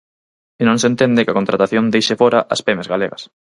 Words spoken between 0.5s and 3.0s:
E non se entende que a contratación deixe fóra as pemes